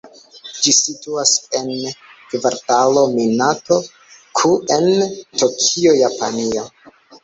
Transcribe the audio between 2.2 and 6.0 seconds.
Kvartalo Minato-ku en Tokio,